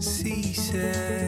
[0.00, 1.23] See, said.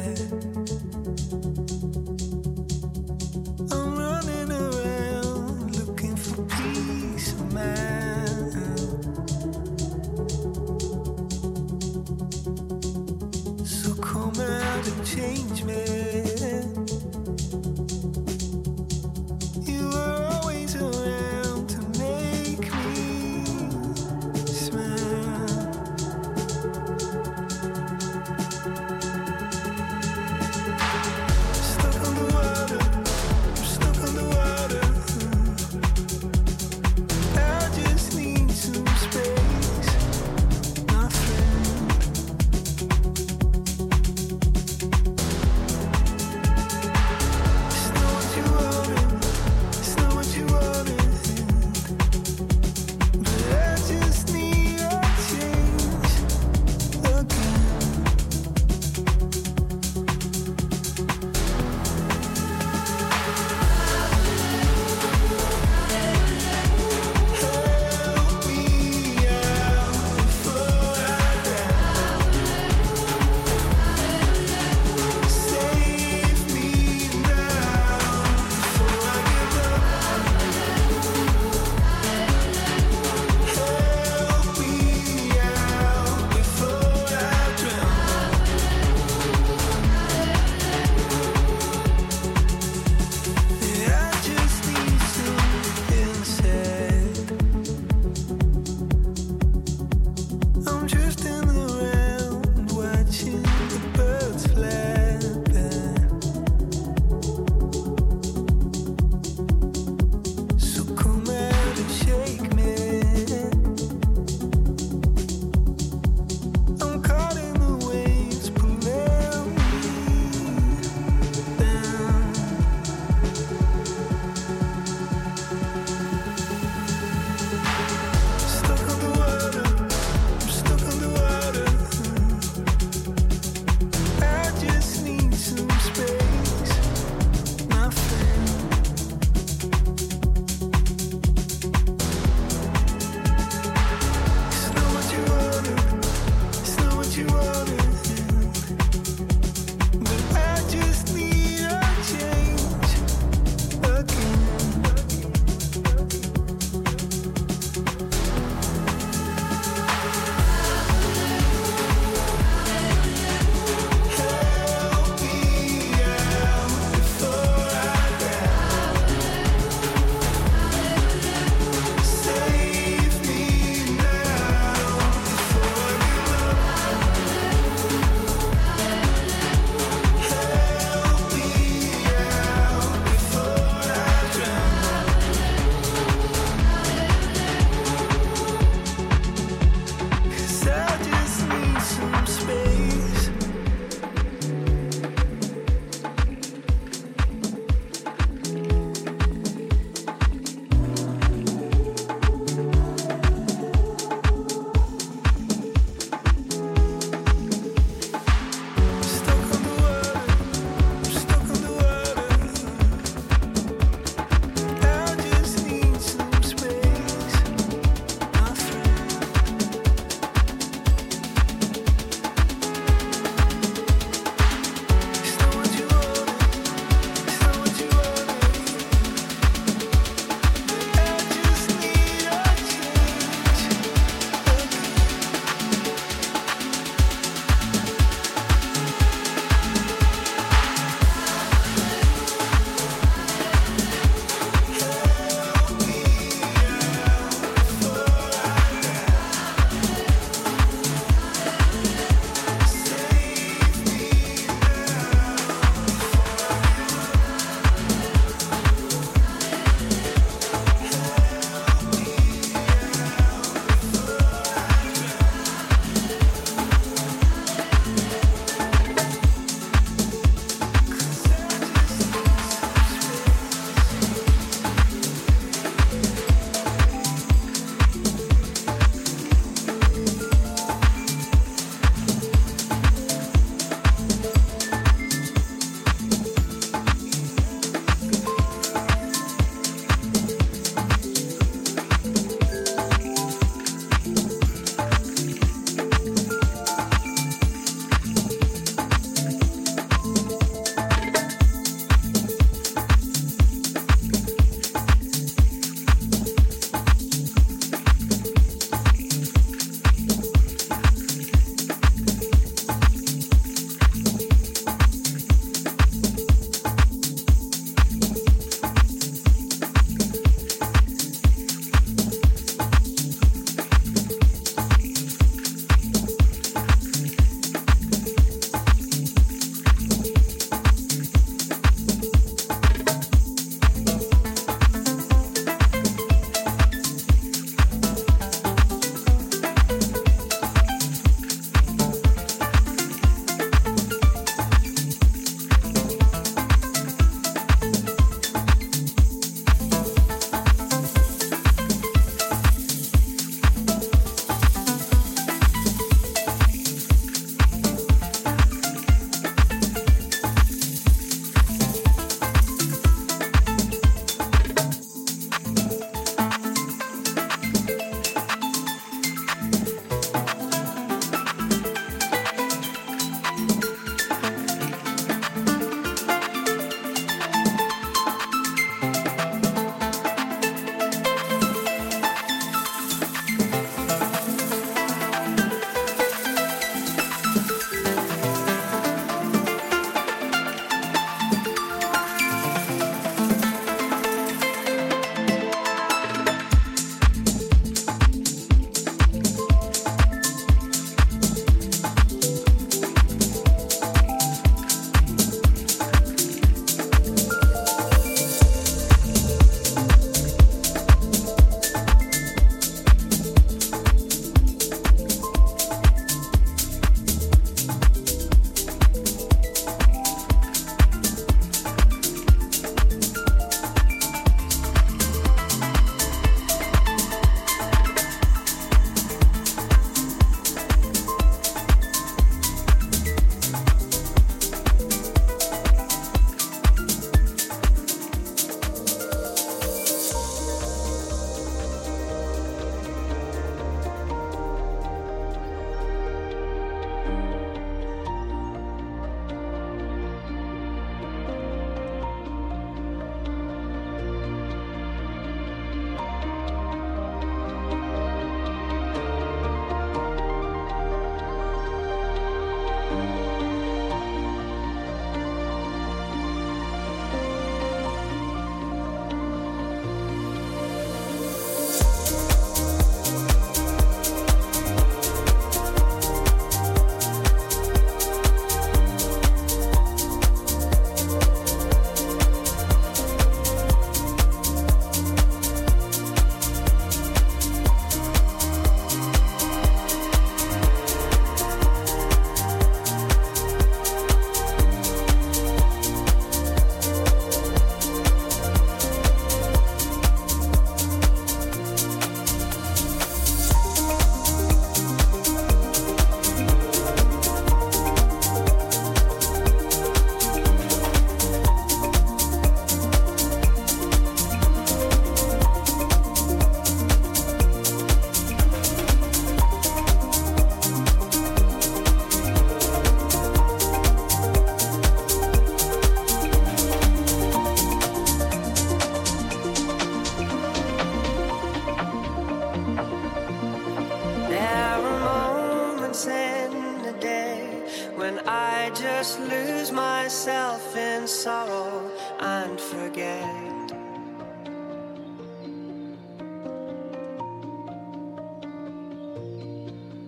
[535.96, 537.62] Moments in the day
[537.94, 543.72] when I just lose myself in sorrow and forget.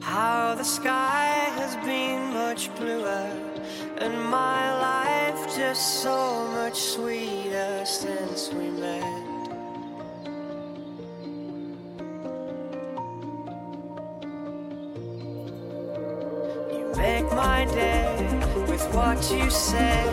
[0.01, 3.31] How the sky has been much bluer
[3.99, 9.28] and my life just so much sweeter since we met.
[18.93, 20.05] What you say.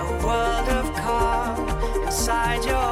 [0.00, 1.68] A world of calm
[2.04, 2.87] inside your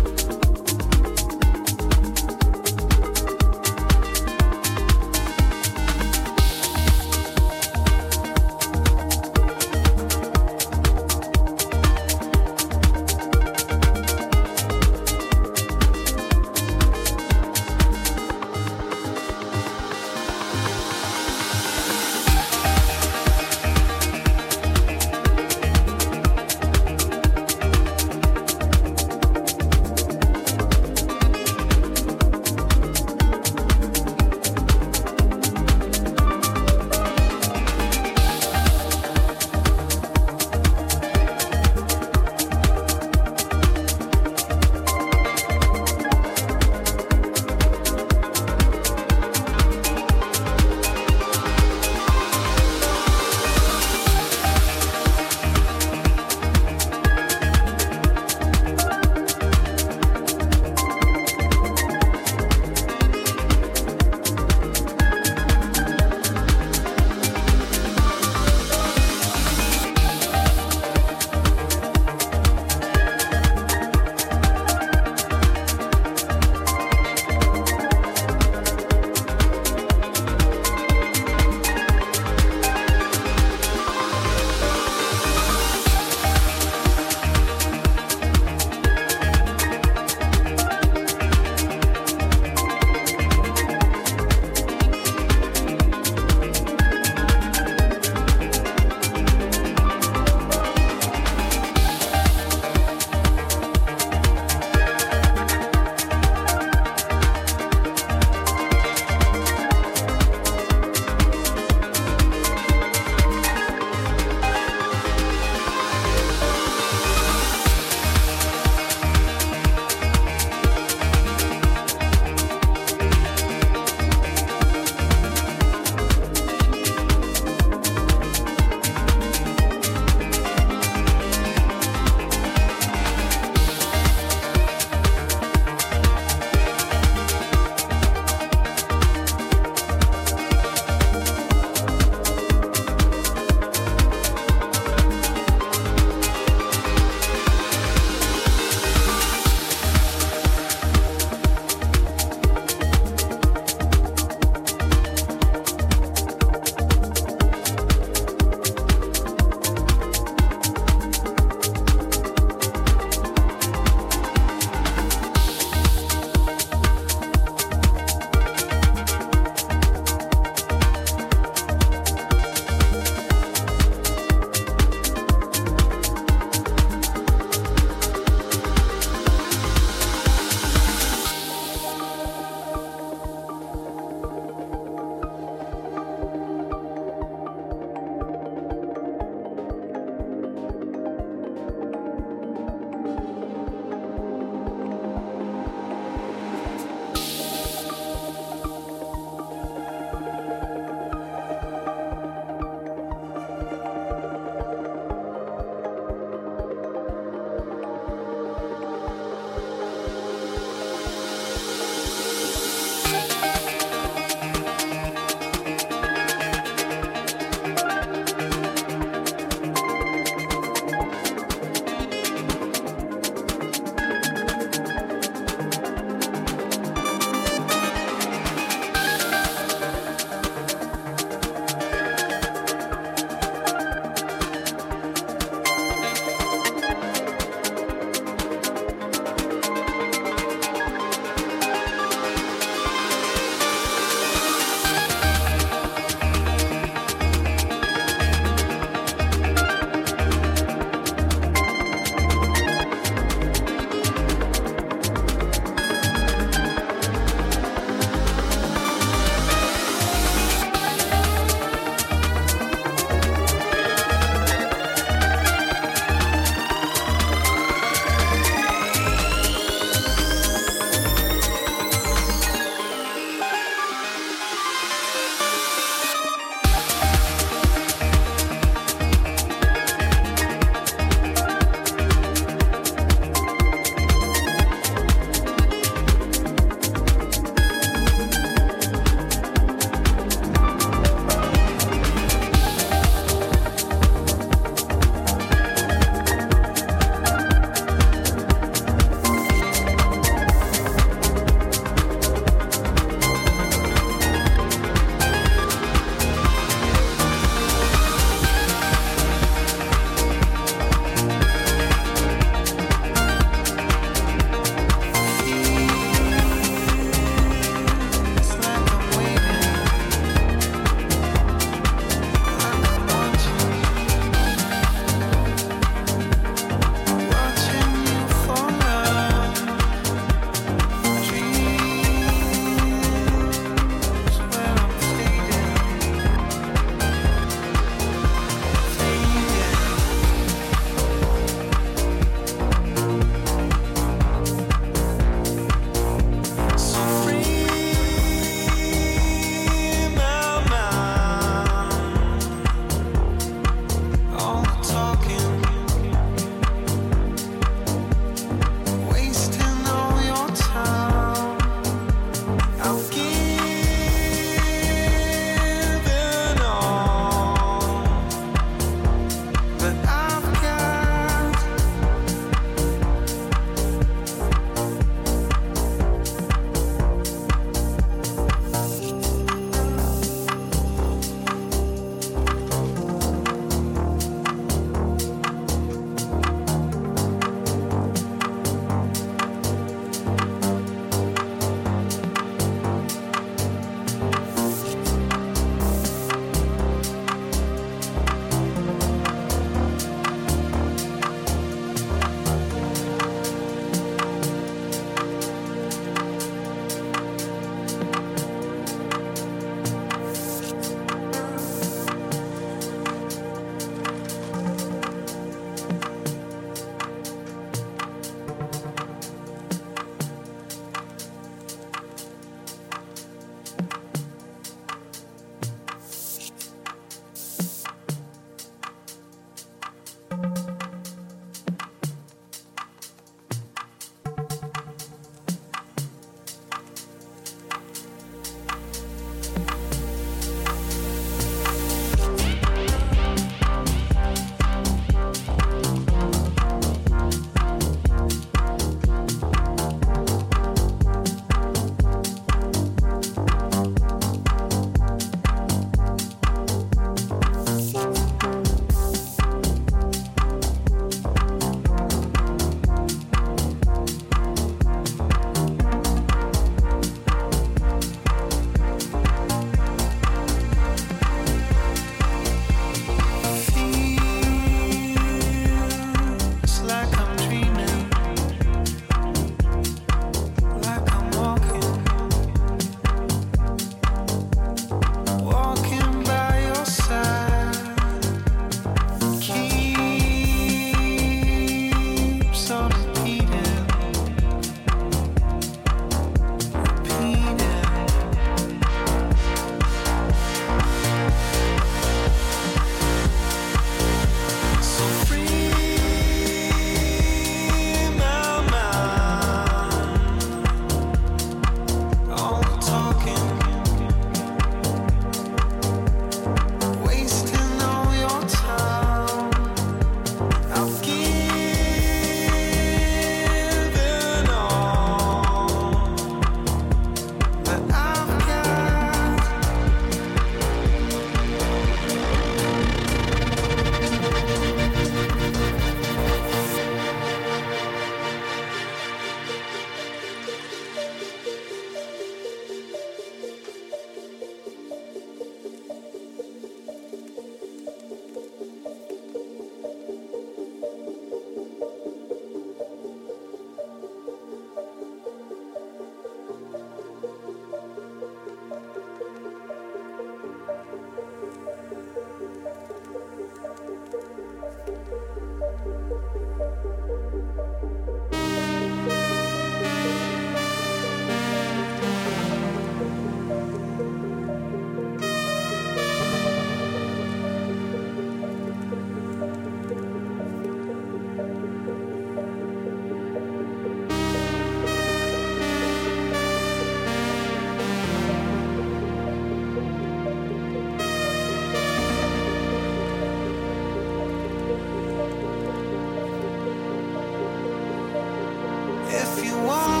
[599.13, 600.00] if you want.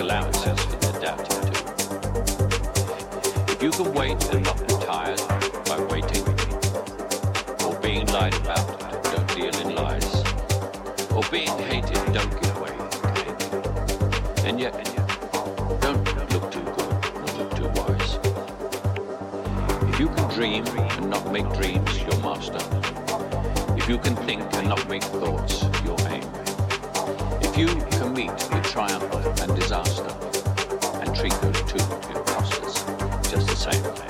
[0.00, 1.52] allowances it's adapted to.
[3.52, 5.20] If you can wait and not be tired
[5.66, 6.24] by waiting,
[7.66, 10.24] or being lied about, don't deal in lies,
[11.12, 14.72] or being hated, don't give way to yet And yet,
[15.82, 18.18] don't look too good or look too wise.
[19.92, 22.62] If you can dream and not make dreams your master,
[23.76, 26.24] if you can think and not make thoughts your aim,
[27.42, 27.68] if you
[28.20, 30.12] meet the triumph and disaster
[31.00, 32.74] and treat those two impostors
[33.30, 34.08] just the same way.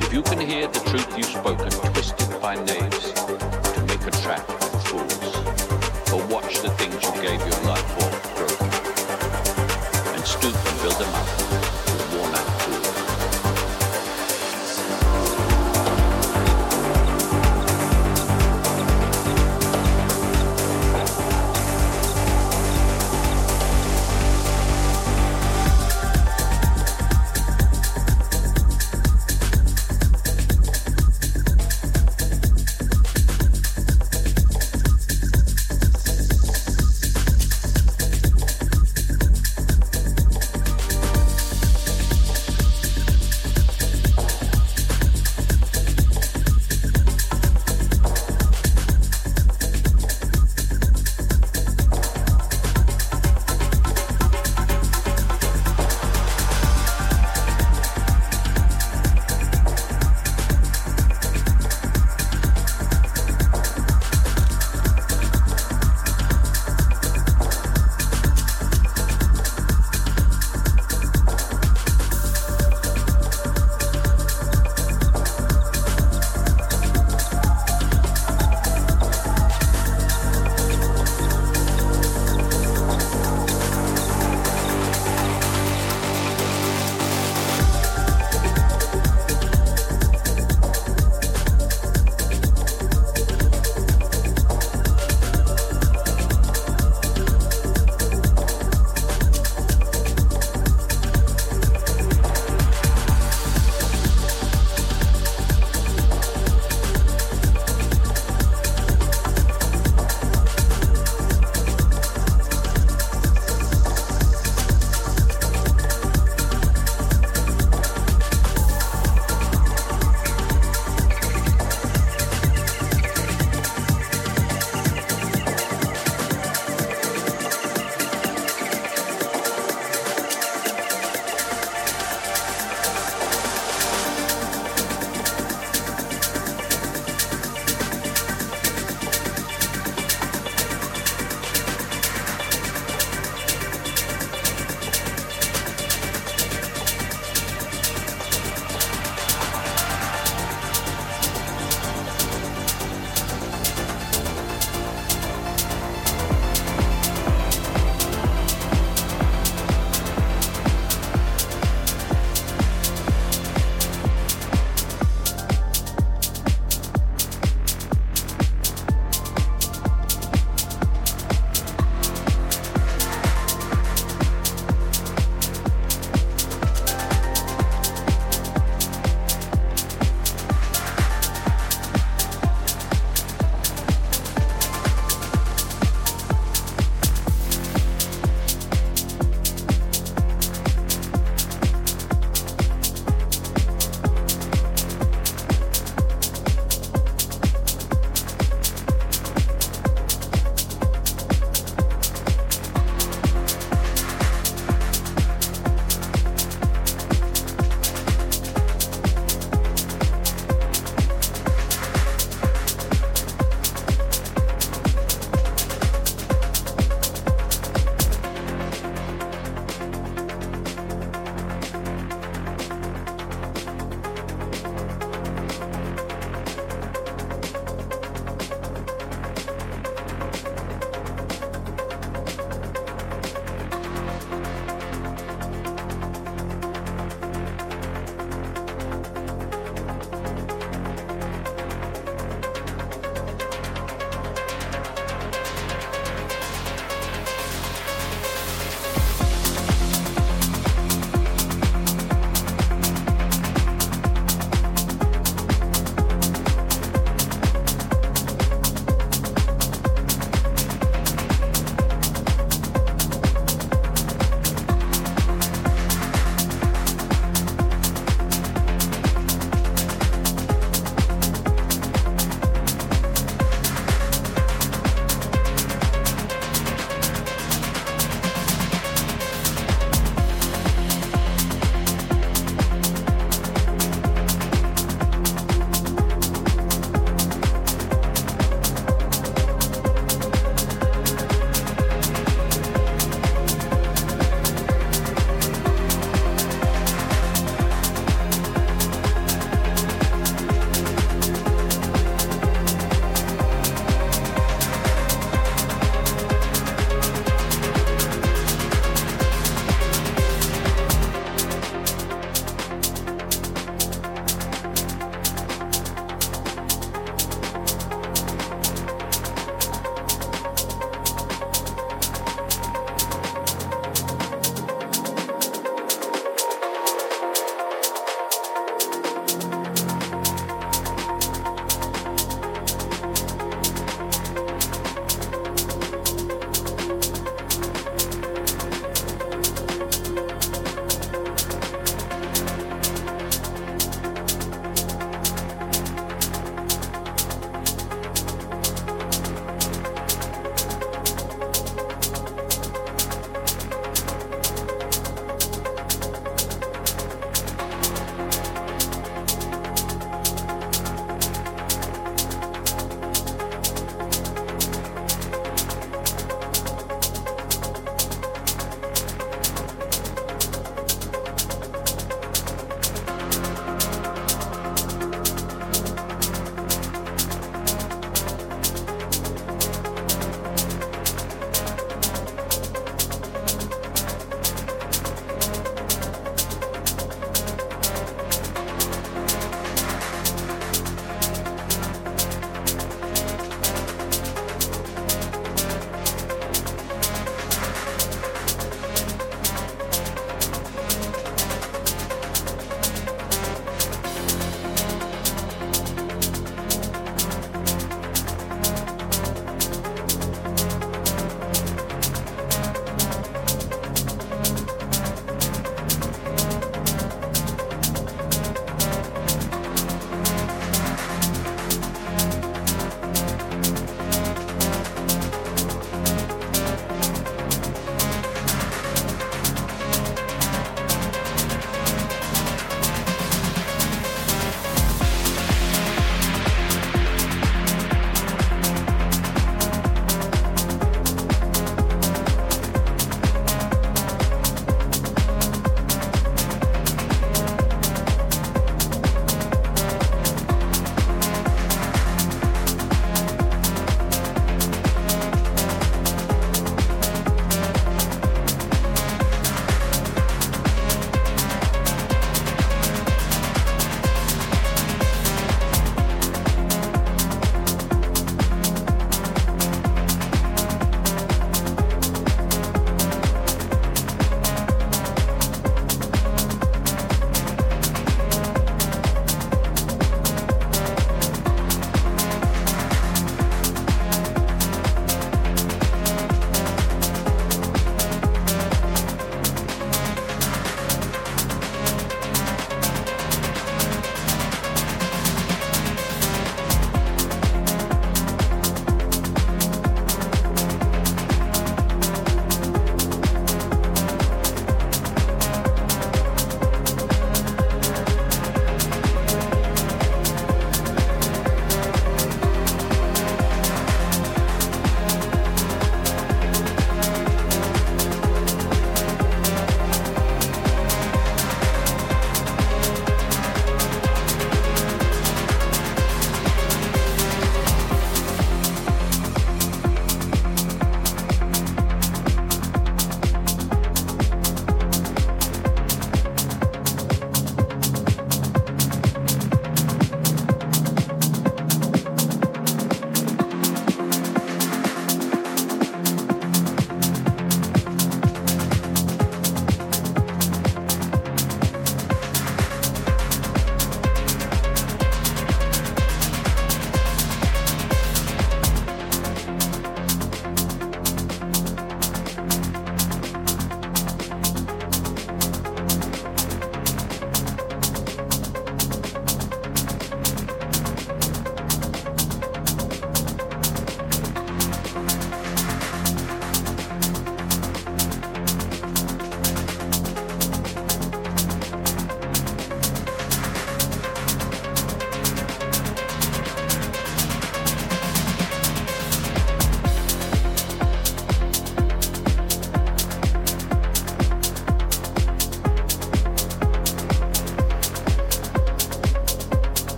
[0.00, 4.48] If you can hear the truth you've spoken twisted by knaves to make a trap
[4.48, 5.36] of fools,
[6.14, 7.69] or watch the things you gave your life.